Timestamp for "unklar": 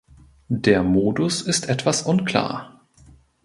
2.01-2.81